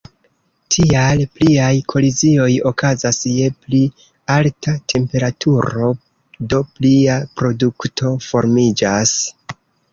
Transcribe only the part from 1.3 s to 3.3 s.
pliaj kolizioj okazas